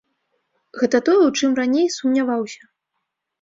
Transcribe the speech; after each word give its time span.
Гэта 0.79 1.01
тое, 1.09 1.17
у 1.27 1.33
чым 1.41 1.51
раней 1.59 1.85
сумняваўся. 1.97 2.61